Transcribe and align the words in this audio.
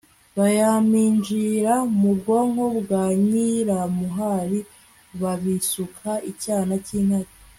bayaminjira 0.37 1.73
mu 1.99 2.11
bwonko 2.19 2.65
bwa 2.79 3.03
nyiramuhari 3.27 4.59
babisuka 5.21 6.11
icyana 6.31 6.75
cy'intare 6.85 7.31